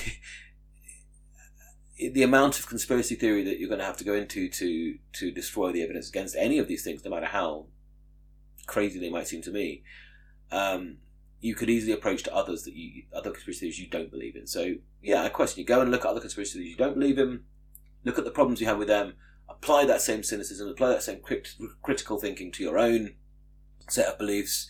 [2.09, 5.31] the amount of conspiracy theory that you're going to have to go into to to
[5.31, 7.67] destroy the evidence against any of these things, no matter how
[8.65, 9.83] crazy they might seem to me,
[10.51, 10.97] um,
[11.39, 14.47] you could easily approach to others that you other conspiracy theories you don't believe in.
[14.47, 15.65] So yeah, I question you.
[15.65, 17.43] Go and look at other conspiracy theories you don't believe in.
[18.03, 19.13] Look at the problems you have with them.
[19.47, 20.67] Apply that same cynicism.
[20.67, 23.15] Apply that same crit- critical thinking to your own
[23.89, 24.69] set of beliefs.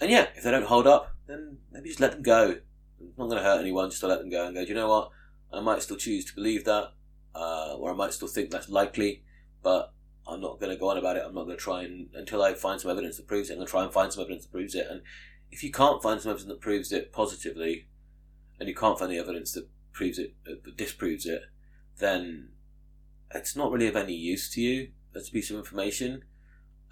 [0.00, 2.56] And yeah, if they don't hold up, then maybe just let them go.
[3.00, 4.62] It's not going to hurt anyone just to let them go and go.
[4.62, 5.10] Do you know what?
[5.52, 6.92] I might still choose to believe that,
[7.34, 9.22] uh, or I might still think that's likely,
[9.62, 9.92] but
[10.26, 11.22] I'm not going to go on about it.
[11.24, 13.54] I'm not going to try and until I find some evidence that proves it.
[13.54, 14.86] I'm going to try and find some evidence that proves it.
[14.90, 15.02] And
[15.50, 17.86] if you can't find some evidence that proves it positively,
[18.58, 21.42] and you can't find the evidence that proves it uh, that disproves it,
[21.98, 22.50] then
[23.34, 26.22] it's not really of any use to you as a piece of information.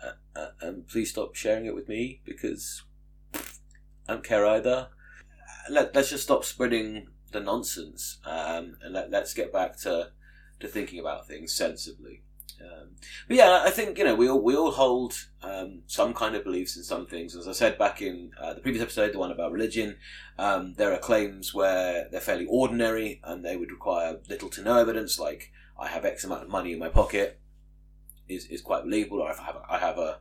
[0.04, 2.82] Uh, uh, and please stop sharing it with me because
[3.34, 4.88] I don't care either.
[5.70, 10.10] Let, let's just stop spreading the nonsense um, and let, let's get back to,
[10.60, 12.22] to thinking about things sensibly.
[12.60, 12.90] Um,
[13.28, 16.44] but yeah, I think you know we all we all hold um, some kind of
[16.44, 17.34] beliefs in some things.
[17.34, 19.96] As I said back in uh, the previous episode, the one about religion,
[20.38, 24.78] um, there are claims where they're fairly ordinary and they would require little to no
[24.78, 27.40] evidence, like I have X amount of money in my pocket,
[28.28, 29.20] is is quite believable.
[29.20, 30.18] Or if I have a, I have a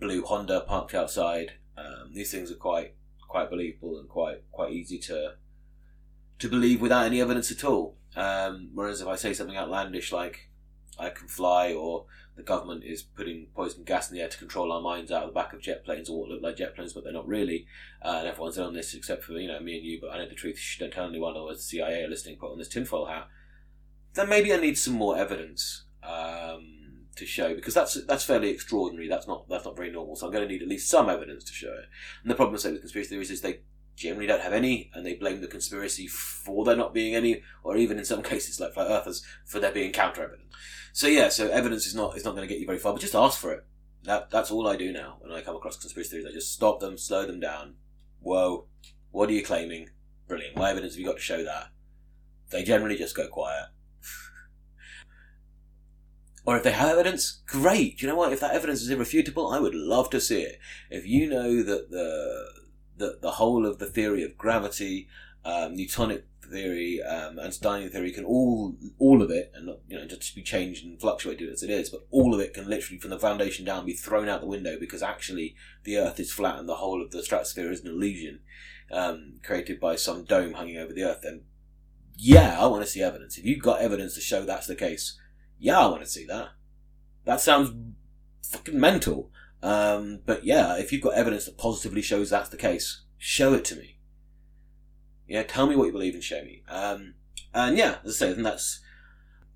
[0.00, 2.94] blue Honda parked outside, um, these things are quite
[3.28, 5.34] quite believable and quite quite easy to
[6.38, 7.96] to believe without any evidence at all.
[8.14, 10.50] Um, whereas if I say something outlandish like
[10.98, 14.72] I can fly, or the government is putting poison gas in the air to control
[14.72, 16.92] our minds out of the back of jet planes, or what look like jet planes,
[16.92, 17.66] but they're not really.
[18.04, 19.98] Uh, and everyone's in on this except for you know me and you.
[20.00, 20.58] But I know the truth.
[20.78, 22.36] You don't tell anyone, or the CIA are listening.
[22.36, 23.28] Put on this tinfoil hat.
[24.14, 26.81] Then maybe I need some more evidence um,
[27.16, 29.08] to show because that's that's fairly extraordinary.
[29.08, 30.16] That's not that's not very normal.
[30.16, 31.86] So I'm going to need at least some evidence to show it.
[32.22, 33.60] And the problem, say, with conspiracy theories is they
[33.96, 37.76] generally don't have any, and they blame the conspiracy for there not being any, or
[37.76, 40.54] even in some cases, like flat earthers, for there being counter evidence.
[40.92, 43.00] So yeah, so evidence is not is not going to get you very far, but
[43.00, 43.64] just ask for it.
[44.04, 46.26] That that's all I do now when I come across conspiracy theories.
[46.26, 47.74] I just stop them, slow them down.
[48.20, 48.66] Whoa,
[49.10, 49.90] what are you claiming?
[50.28, 50.56] Brilliant.
[50.56, 51.68] What evidence have you got to show that?
[52.50, 53.66] They generally just go quiet.
[56.44, 57.98] Or if they have evidence, great.
[57.98, 58.32] Do you know what?
[58.32, 60.58] If that evidence is irrefutable, I would love to see it.
[60.90, 62.62] If you know that the
[62.96, 65.08] the, the whole of the theory of gravity,
[65.44, 70.06] um, Newtonic theory, um, Einsteinian theory can all all of it, and not, you know
[70.06, 73.10] just be changed and fluctuated as it is, but all of it can literally from
[73.10, 76.68] the foundation down be thrown out the window because actually the Earth is flat and
[76.68, 78.40] the whole of the stratosphere is an illusion
[78.90, 81.20] um, created by some dome hanging over the Earth.
[81.22, 81.42] Then
[82.16, 83.38] yeah, I want to see evidence.
[83.38, 85.18] If you've got evidence to show that's the case,
[85.62, 86.48] yeah, I want to see that.
[87.24, 87.72] That sounds
[88.42, 89.30] fucking mental.
[89.62, 93.64] Um, but yeah, if you've got evidence that positively shows that's the case, show it
[93.66, 93.98] to me.
[95.28, 96.64] Yeah, tell me what you believe and show me.
[96.68, 97.14] Um,
[97.54, 98.80] and yeah, as I say, that's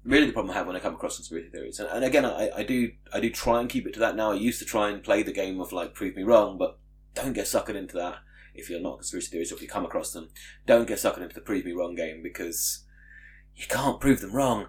[0.05, 1.81] really the problem I have when I come across conspiracy theories.
[1.81, 4.31] And, and again, I, I do I do try and keep it to that now.
[4.31, 6.79] I used to try and play the game of like prove me wrong, but
[7.15, 8.19] don't get suckered into that
[8.55, 10.29] if you're not conspiracy theorists or if you come across them.
[10.67, 12.85] Don't get suckered into the prove me wrong game because
[13.57, 14.69] you can't prove them wrong.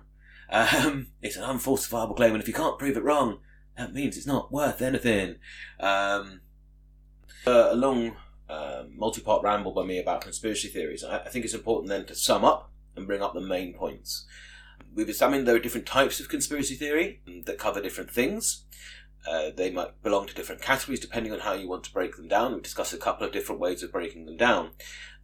[0.50, 3.40] Um, it's an unfalsifiable claim, and if you can't prove it wrong,
[3.78, 5.36] that means it's not worth anything.
[5.80, 6.42] Um,
[7.46, 8.16] a long
[8.50, 11.04] um, multi-part ramble by me about conspiracy theories.
[11.04, 14.26] I, I think it's important then to sum up and bring up the main points.
[14.94, 18.64] We've examined there are different types of conspiracy theory that cover different things.
[19.30, 22.28] Uh, they might belong to different categories depending on how you want to break them
[22.28, 22.54] down.
[22.54, 24.72] We've discussed a couple of different ways of breaking them down.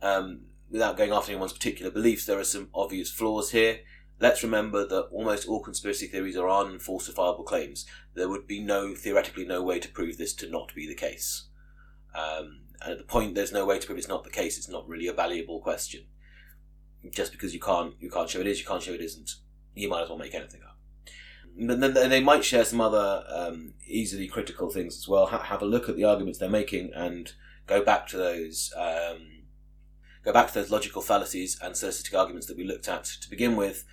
[0.01, 3.79] Um, without going after anyone's particular beliefs, there are some obvious flaws here.
[4.23, 7.85] Let's remember that almost all conspiracy theories are unfalsifiable claims.
[8.13, 11.49] There would be no, theoretically, no way to prove this to not be the case.
[12.15, 14.69] Um, and at the point there's no way to prove it's not the case, it's
[14.69, 16.05] not really a valuable question.
[17.11, 19.29] Just because you can't, you can't show it is, you can't show it isn't,
[19.75, 20.77] you might as well make anything up.
[21.59, 25.25] And then they might share some other um, easily critical things as well.
[25.25, 27.33] Ha- have a look at the arguments they're making and
[27.67, 29.43] go back to those um,
[30.23, 33.57] go back to those logical fallacies and sophistic arguments that we looked at to begin
[33.57, 33.83] with,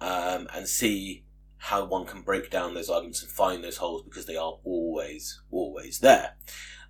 [0.00, 1.24] um, and see
[1.58, 5.42] how one can break down those arguments and find those holes because they are always,
[5.50, 6.36] always there.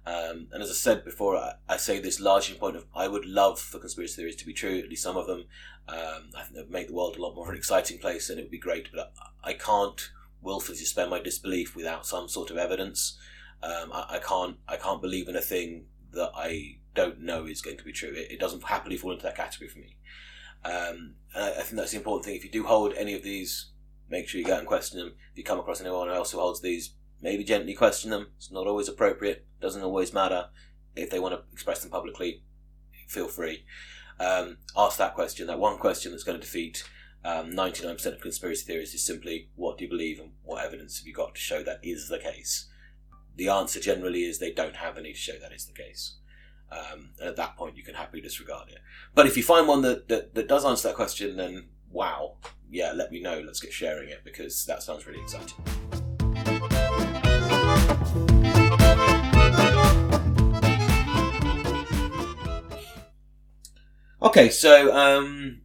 [0.06, 3.06] Um, and as I said before, I, I, say this largely in point of I
[3.06, 5.44] would love for conspiracy theories to be true, at least some of them.
[5.88, 8.30] Um, I think they would make the world a lot more of an exciting place
[8.30, 9.12] and it would be great, but
[9.44, 13.18] I, I can't willfully suspend my disbelief without some sort of evidence.
[13.62, 17.60] Um, I, I, can't I can't believe in a thing that I don't know is
[17.60, 18.12] going to be true.
[18.14, 19.96] It, it doesn't happily fall into that category for me.
[20.64, 22.36] Um, and I, I, think that's the important thing.
[22.36, 23.70] If you do hold any of these,
[24.08, 25.14] make sure you go out and question them.
[25.32, 28.28] If you come across anyone else who holds these, maybe gently question them.
[28.36, 29.46] It's not always appropriate.
[29.60, 30.48] Doesn't always matter.
[30.96, 32.42] If they want to express them publicly,
[33.06, 33.64] feel free.
[34.18, 35.46] Um, ask that question.
[35.46, 36.84] That one question that's going to defeat
[37.24, 41.06] um, 99% of conspiracy theories is simply what do you believe and what evidence have
[41.06, 42.68] you got to show that is the case?
[43.36, 46.16] The answer generally is they don't have any to show that is the case.
[46.72, 48.78] Um, and at that point, you can happily disregard it.
[49.14, 52.36] But if you find one that, that, that does answer that question, then wow,
[52.70, 53.42] yeah, let me know.
[53.44, 55.56] Let's get sharing it because that sounds really exciting.
[64.22, 65.62] Okay, so um,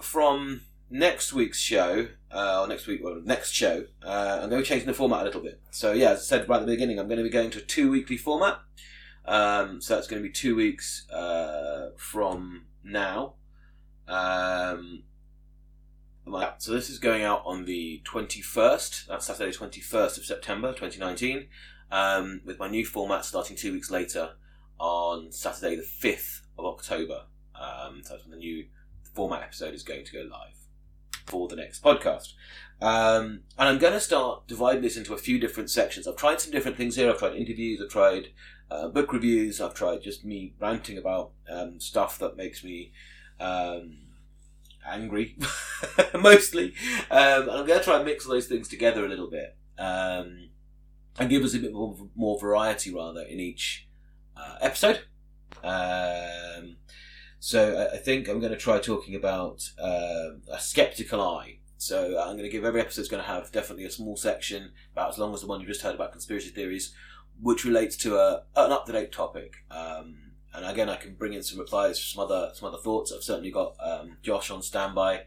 [0.00, 4.64] from next week's show, uh, or next week, well, next show, uh, I'm going to
[4.64, 5.60] be changing the format a little bit.
[5.70, 7.58] So, yeah, as I said right at the beginning, I'm going to be going to
[7.58, 8.58] a two weekly format.
[9.24, 13.34] Um, so that's going to be two weeks uh, from now.
[14.08, 15.04] Um,
[16.58, 21.48] so this is going out on the 21st, that's Saturday 21st of September 2019,
[21.90, 24.32] um, with my new format starting two weeks later
[24.78, 27.24] on Saturday the 5th of October.
[27.54, 28.66] Um, so that's when the new
[29.14, 30.54] format episode is going to go live
[31.26, 32.34] for the next podcast.
[32.80, 36.08] Um, and I'm going to start dividing this into a few different sections.
[36.08, 37.10] I've tried some different things here.
[37.10, 38.28] I've tried interviews, I've tried
[38.70, 42.92] uh, book reviews, I've tried just me ranting about um, stuff that makes me
[43.38, 43.98] um,
[44.86, 45.36] angry,
[46.18, 46.74] mostly.
[47.10, 50.48] Um, and I'm going to try and mix those things together a little bit um,
[51.18, 53.88] and give us a bit more, more variety, rather, in each
[54.36, 55.00] uh, episode.
[55.62, 56.76] Um,
[57.40, 61.59] so I think I'm going to try talking about uh, a skeptical eye.
[61.80, 64.72] So I'm going to give every episode is going to have definitely a small section
[64.92, 66.94] about as long as the one you just heard about conspiracy theories,
[67.40, 69.54] which relates to a, an up to date topic.
[69.70, 73.12] Um, and again, I can bring in some replies, some other some other thoughts.
[73.12, 75.22] I've certainly got um, Josh on standby.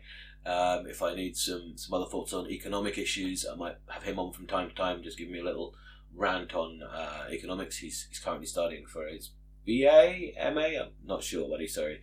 [0.45, 4.19] Um, if I need some some other thoughts on economic issues, I might have him
[4.19, 5.73] on from time to time, just give me a little
[6.15, 7.77] rant on uh, economics.
[7.77, 9.31] He's he's currently studying for his
[9.65, 12.01] BA, MA, I'm not sure what he's sorry,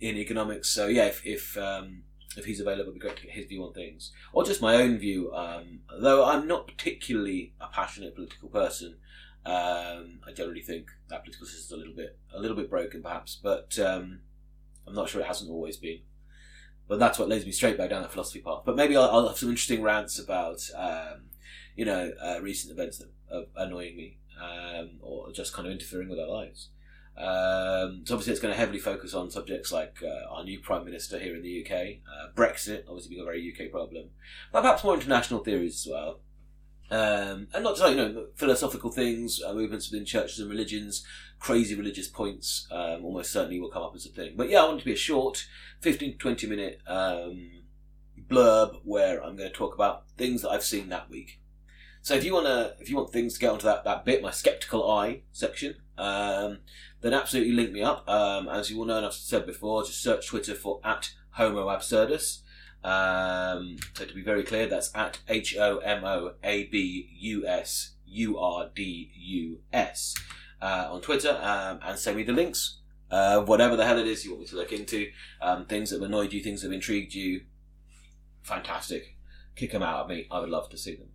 [0.00, 0.70] in economics.
[0.70, 2.04] So yeah, if if, um,
[2.36, 4.76] if he's available, it'd be great to get his view on things, or just my
[4.76, 5.32] own view.
[5.34, 8.96] Um, though I'm not particularly a passionate political person,
[9.44, 13.02] um, I generally think that political system is a little bit a little bit broken,
[13.02, 14.20] perhaps, but um,
[14.86, 16.00] I'm not sure it hasn't always been.
[16.88, 18.62] But that's what leads me straight back down that philosophy path.
[18.66, 21.26] But maybe I'll, I'll have some interesting rants about, um,
[21.76, 26.08] you know, uh, recent events that are annoying me, um, or just kind of interfering
[26.08, 26.68] with our lives.
[27.16, 30.84] Um, so obviously, it's going to heavily focus on subjects like uh, our new prime
[30.84, 34.10] minister here in the UK, uh, Brexit, obviously being a very UK problem,
[34.52, 36.20] but perhaps more international theories as well.
[36.90, 41.04] Um, and not just like, you know philosophical things, uh, movements within churches and religions,
[41.38, 42.66] crazy religious points.
[42.70, 44.34] Um, almost certainly will come up as a thing.
[44.36, 45.46] But yeah, I want it to be a short,
[45.80, 47.62] fifteen to twenty minute um,
[48.28, 51.40] blurb where I'm going to talk about things that I've seen that week.
[52.02, 54.22] So if you want to, if you want things to get onto that that bit,
[54.22, 56.58] my skeptical eye section, um,
[57.02, 58.08] then absolutely link me up.
[58.08, 61.66] Um, as you will know, and I've said before, just search Twitter for at Homo
[61.66, 62.40] Absurdus.
[62.82, 67.46] Um, so to be very clear, that's at H O M O A B U
[67.46, 70.14] S U R D U S
[70.62, 72.78] uh, on Twitter, um, and send me the links.
[73.10, 75.10] Uh, whatever the hell it is you want me to look into,
[75.42, 77.42] um, things that have annoyed you, things that have intrigued you,
[78.42, 79.16] fantastic.
[79.56, 80.28] Kick them out at me.
[80.30, 81.08] I would love to see them.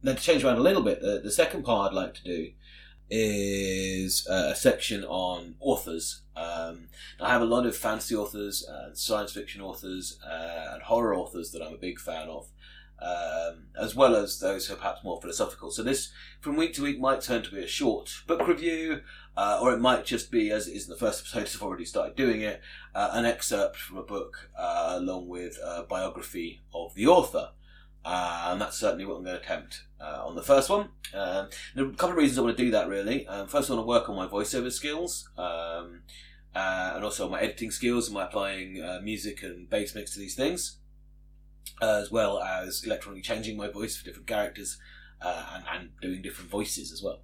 [0.00, 2.52] Then to change around a little bit, the, the second part I'd like to do
[3.14, 6.22] is uh, a section on authors.
[6.34, 6.88] Um,
[7.20, 11.52] I have a lot of fantasy authors and science fiction authors uh, and horror authors
[11.52, 12.48] that I'm a big fan of,
[13.02, 15.70] um, as well as those who are perhaps more philosophical.
[15.70, 16.10] So this,
[16.40, 19.02] from week to week, might turn to be a short book review,
[19.36, 21.84] uh, or it might just be, as it is in the first episode, I've already
[21.84, 22.62] started doing it,
[22.94, 27.50] uh, an excerpt from a book uh, along with a biography of the author.
[28.04, 30.88] Uh, and that's certainly what I'm going to attempt uh, on the first one.
[31.14, 33.26] Um, there are a couple of reasons I want to do that really.
[33.28, 36.02] Um, first, I want to work on my voiceover skills um,
[36.54, 40.18] uh, and also my editing skills and my applying uh, music and bass mix to
[40.18, 40.78] these things,
[41.80, 44.78] as well as electronically changing my voice for different characters
[45.20, 47.20] uh, and, and, doing different voices as well.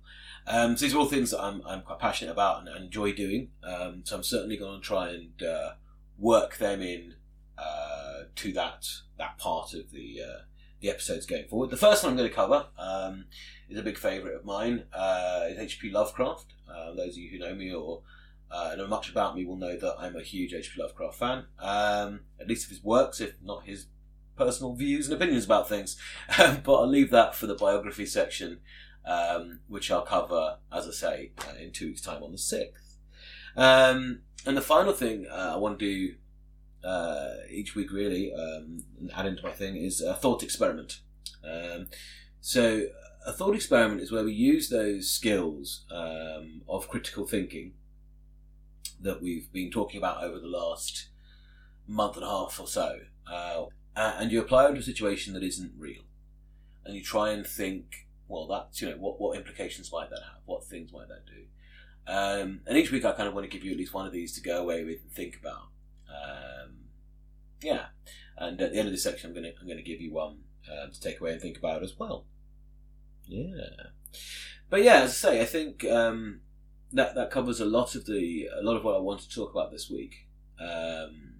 [0.46, 3.12] Um, so these are all things that I'm, I'm quite passionate about and, and enjoy
[3.12, 3.48] doing.
[3.64, 5.72] Um, so I'm certainly going to try and uh,
[6.16, 7.14] work them in
[8.34, 10.20] to that that part of the
[10.80, 11.70] the episodes going forward.
[11.70, 13.26] The first one I'm going to cover um,
[13.68, 14.84] is a big favourite of mine.
[14.92, 15.90] Uh, is H.P.
[15.90, 16.54] Lovecraft.
[16.70, 18.02] Uh, those of you who know me or
[18.50, 20.80] uh, know much about me will know that I'm a huge H.P.
[20.80, 21.44] Lovecraft fan.
[21.58, 23.86] Um, at least of his works, if not his
[24.36, 25.96] personal views and opinions about things.
[26.38, 28.60] but I'll leave that for the biography section,
[29.04, 32.96] um, which I'll cover, as I say, uh, in two weeks' time on the 6th.
[33.56, 36.14] Um, and the final thing uh, I want to do
[36.84, 41.00] uh, each week, really, um, and add into my thing, is a thought experiment.
[41.44, 41.88] Um,
[42.40, 42.86] so,
[43.26, 47.72] a thought experiment is where we use those skills um, of critical thinking
[49.00, 51.08] that we've been talking about over the last
[51.86, 53.00] month and a half or so,
[53.30, 53.66] uh,
[53.96, 56.02] and you apply it to a situation that isn't real,
[56.84, 60.42] and you try and think, well, that's you know, what what implications might that have?
[60.46, 61.44] What things might that do?
[62.10, 64.12] Um, and each week, I kind of want to give you at least one of
[64.12, 65.64] these to go away with and think about.
[66.08, 66.74] Um,
[67.62, 67.86] yeah,
[68.36, 70.38] and at the end of this section, I'm to I'm to give you one
[70.70, 72.24] uh, to take away and think about as well.
[73.26, 73.88] Yeah,
[74.70, 76.40] but yeah, as I say, I think um,
[76.92, 79.50] that that covers a lot of the a lot of what I want to talk
[79.50, 80.26] about this week.
[80.60, 81.34] Um,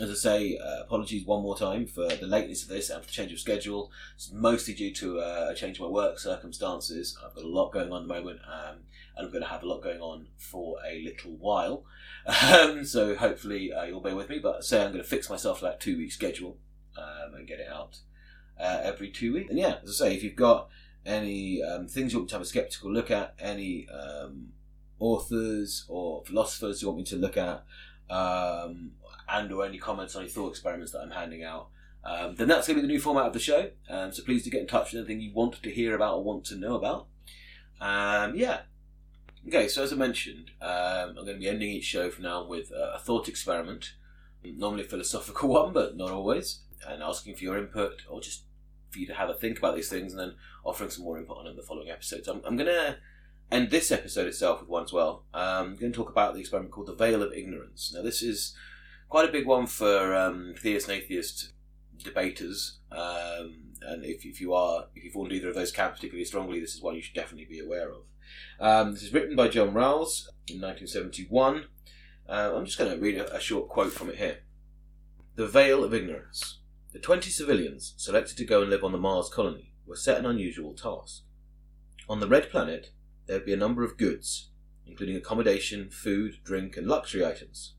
[0.00, 3.06] as I say, uh, apologies one more time for the lateness of this and for
[3.06, 3.90] the change of schedule.
[4.14, 7.18] It's mostly due to uh, a change in my work circumstances.
[7.24, 8.78] I've got a lot going on at the moment, um,
[9.16, 11.84] and I'm going to have a lot going on for a little while.
[12.24, 14.38] Um, so hopefully uh, you'll bear with me.
[14.38, 16.56] But say I'm going to fix myself that two week schedule
[16.96, 17.98] um, and get it out
[18.58, 19.50] uh, every two weeks.
[19.50, 20.68] And yeah, as I say, if you've got
[21.04, 24.52] any um, things you want to have a skeptical look at, any um,
[24.98, 27.64] authors or philosophers you want me to look at,
[28.08, 28.92] um,
[29.32, 31.68] and or any comments on any thought experiments that I'm handing out,
[32.04, 33.70] um, then that's going to be the new format of the show.
[33.88, 36.24] Um, so please do get in touch with anything you want to hear about or
[36.24, 37.06] want to know about.
[37.80, 38.60] Um, yeah.
[39.46, 42.46] Okay, so as I mentioned, um, I'm going to be ending each show from now
[42.46, 43.94] with a, thought experiment,
[44.44, 48.44] normally a philosophical one, but not always, and asking for your input or just
[48.90, 51.38] for you to have a think about these things and then offering some more input
[51.38, 52.28] on in the following episodes.
[52.28, 52.96] I'm, I'm going to
[53.50, 55.24] end this episode itself with one as well.
[55.34, 57.92] Um, I'm going to talk about the experiment called the Veil of Ignorance.
[57.94, 58.54] Now, this is
[59.12, 61.52] quite a big one for um, theist and atheist
[62.02, 62.78] debaters.
[62.90, 66.24] Um, and if, if you are, if you fall into either of those camps particularly
[66.24, 68.04] strongly, this is one you should definitely be aware of.
[68.58, 71.66] Um, this is written by John Rawls in 1971.
[72.26, 74.38] Uh, I'm just going to read a, a short quote from it here.
[75.34, 76.60] The Veil of Ignorance.
[76.94, 80.24] The 20 civilians selected to go and live on the Mars colony were set an
[80.24, 81.24] unusual task.
[82.08, 82.92] On the red planet,
[83.26, 84.48] there would be a number of goods,
[84.86, 87.74] including accommodation, food, drink, and luxury items.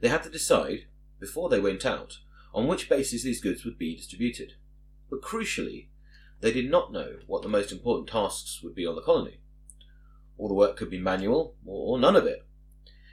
[0.00, 0.86] They had to decide,
[1.18, 2.18] before they went out,
[2.54, 4.54] on which basis these goods would be distributed.
[5.10, 5.86] But crucially,
[6.40, 9.38] they did not know what the most important tasks would be on the colony.
[10.36, 12.46] All the work could be manual, or none of it.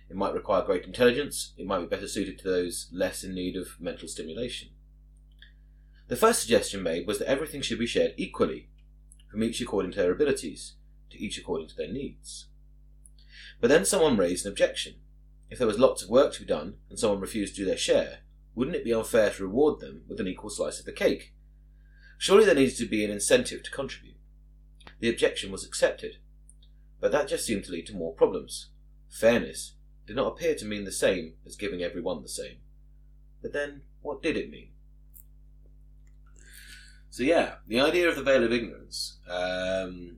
[0.09, 3.55] It might require great intelligence, it might be better suited to those less in need
[3.55, 4.69] of mental stimulation.
[6.07, 8.69] The first suggestion made was that everything should be shared equally,
[9.31, 10.73] from each according to their abilities,
[11.09, 12.45] to each according to their needs.
[13.59, 14.95] But then someone raised an objection.
[15.49, 17.77] If there was lots of work to be done and someone refused to do their
[17.77, 18.19] share,
[18.55, 21.33] wouldn't it be unfair to reward them with an equal slice of the cake?
[22.17, 24.15] Surely there needed to be an incentive to contribute.
[24.99, 26.17] The objection was accepted,
[26.99, 28.69] but that just seemed to lead to more problems.
[29.09, 29.73] Fairness
[30.07, 32.57] did not appear to mean the same as giving everyone the same.
[33.41, 34.69] But then, what did it mean?
[37.09, 40.17] So yeah, the idea of the veil of ignorance, um,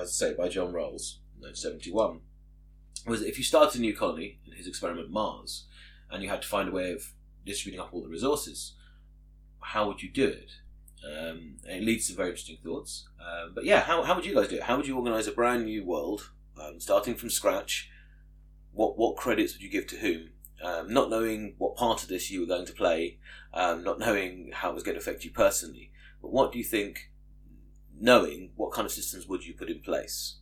[0.00, 2.20] as I say, by John Rawls, 1971,
[3.06, 5.66] was if you started a new colony, in his experiment Mars,
[6.10, 7.12] and you had to find a way of
[7.44, 8.74] distributing up all the resources,
[9.60, 10.50] how would you do it?
[11.04, 13.08] Um, it leads to very interesting thoughts.
[13.20, 14.64] Um, but yeah, how, how would you guys do it?
[14.64, 16.30] How would you organise a brand new world,
[16.60, 17.90] um, starting from scratch?
[18.72, 20.30] What what credits would you give to whom?
[20.62, 23.18] Um, not knowing what part of this you were going to play,
[23.52, 25.92] um, not knowing how it was going to affect you personally.
[26.20, 27.10] But what do you think?
[27.98, 30.36] Knowing what kind of systems would you put in place?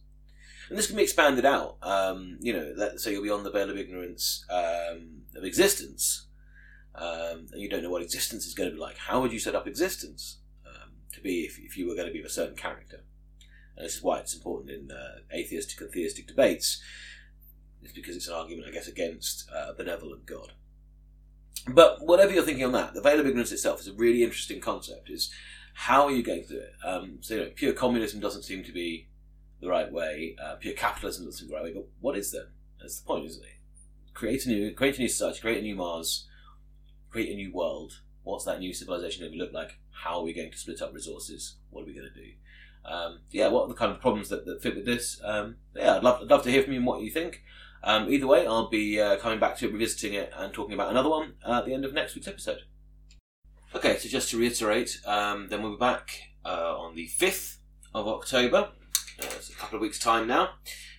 [0.69, 1.77] And this can be expanded out.
[1.83, 6.27] Um, you know, say you're beyond the veil of ignorance um, of existence,
[6.95, 8.97] um, and you don't know what existence is going to be like.
[8.97, 12.13] How would you set up existence um, to be if, if you were going to
[12.13, 13.05] be of a certain character?
[13.77, 16.83] And this is why it's important in uh, atheistic and theistic debates.
[17.83, 20.53] It's because it's an argument, I guess, against uh, a benevolent God.
[21.69, 24.61] But whatever you're thinking on that, the veil of ignorance itself is a really interesting
[24.61, 25.11] concept.
[25.11, 25.31] Is
[25.75, 26.73] how are you going to do it?
[26.85, 29.09] Um, so, you know, pure communism doesn't seem to be
[29.65, 30.37] the right way.
[30.43, 31.73] Uh, pure capitalism doesn't the right way.
[31.73, 32.47] But what is then?
[32.81, 33.51] That's the point, isn't it?
[34.13, 36.29] Create a new, create a new society, create a new Mars,
[37.11, 38.01] create a new world.
[38.23, 39.79] What's that new civilization going to look like?
[39.91, 41.57] How are we going to split up resources?
[41.71, 42.31] What are we going to do?
[42.85, 45.21] Um, yeah, what are the kind of problems that, that fit with this?
[45.25, 47.43] Um, yeah, I'd love, I'd love to hear from you and what you think.
[47.83, 50.91] Um, either way, I'll be uh, coming back to it, revisiting it, and talking about
[50.91, 52.61] another one uh, at the end of next week's episode.
[53.75, 56.11] Okay, so just to reiterate, um, then we'll be back
[56.45, 57.57] uh, on the 5th
[57.95, 58.71] of October.
[59.21, 60.51] Uh, a couple of weeks' time now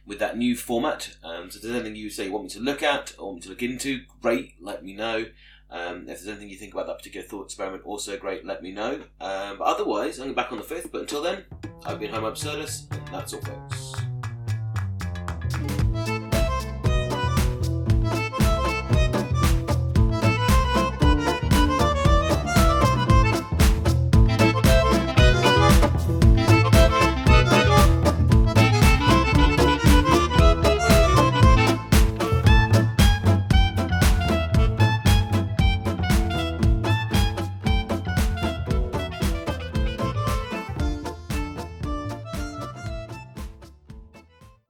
[0.06, 1.16] with that new format.
[1.24, 3.38] Um, so if there's anything you say you want me to look at or want
[3.38, 5.26] me to look into, great, let me know.
[5.72, 8.72] Um, if there's anything you think about that particular thought experiment, also great, let me
[8.72, 9.04] know.
[9.20, 10.92] Um, but otherwise, I'm back on the 5th.
[10.92, 11.46] But until then,
[11.86, 13.75] I've been Homo Absurdus, and that's all, folks.